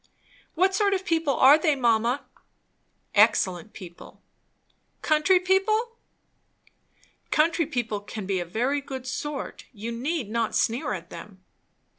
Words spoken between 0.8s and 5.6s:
of people are they, mamma?" "Excellent people." "Country